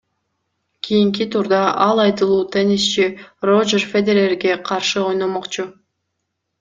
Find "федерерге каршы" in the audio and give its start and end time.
3.91-4.99